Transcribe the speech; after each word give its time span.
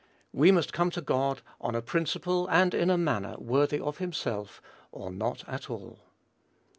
We 0.33 0.51
must 0.51 0.73
come 0.73 0.89
to 0.97 1.01
God 1.01 1.43
on 1.59 1.75
a 1.75 1.81
principle 1.83 2.47
and 2.47 2.73
in 2.73 2.89
a 2.89 2.97
manner 2.97 3.35
worthy 3.37 3.79
of 3.79 3.99
himself, 3.99 4.59
or 4.91 5.11
not 5.11 5.47
at 5.47 5.69
all. 5.69 5.99